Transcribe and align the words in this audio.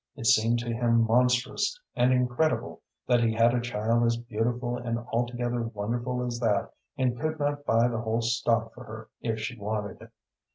It 0.15 0.25
seemed 0.25 0.57
to 0.61 0.73
him 0.73 1.05
monstrous 1.05 1.79
and 1.95 2.11
incredible 2.11 2.81
that 3.07 3.21
he 3.23 3.33
had 3.35 3.53
a 3.53 3.61
child 3.61 4.03
as 4.03 4.17
beautiful 4.17 4.75
and 4.75 4.97
altogether 4.97 5.61
wonderful 5.61 6.23
as 6.25 6.39
that, 6.39 6.71
and 6.97 7.19
could 7.21 7.37
not 7.37 7.67
buy 7.67 7.87
the 7.87 8.01
whole 8.01 8.23
stock 8.23 8.73
for 8.73 8.83
her 8.85 9.09
if 9.21 9.39
she 9.39 9.59
wanted 9.59 10.01
it. 10.01 10.09